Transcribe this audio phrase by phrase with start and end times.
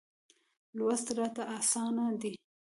[0.77, 2.33] لوست راته اسانه دی.